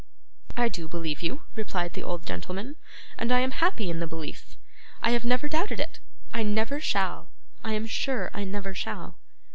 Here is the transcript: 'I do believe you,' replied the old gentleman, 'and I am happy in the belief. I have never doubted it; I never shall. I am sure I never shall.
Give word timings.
'I 0.57 0.69
do 0.69 0.87
believe 0.87 1.21
you,' 1.21 1.43
replied 1.55 1.93
the 1.93 2.01
old 2.01 2.25
gentleman, 2.25 2.75
'and 3.19 3.31
I 3.31 3.41
am 3.41 3.51
happy 3.51 3.87
in 3.87 3.99
the 3.99 4.07
belief. 4.07 4.57
I 4.99 5.11
have 5.11 5.23
never 5.25 5.47
doubted 5.47 5.79
it; 5.79 5.99
I 6.33 6.41
never 6.41 6.79
shall. 6.79 7.27
I 7.63 7.73
am 7.73 7.85
sure 7.85 8.31
I 8.33 8.43
never 8.43 8.73
shall. 8.73 9.19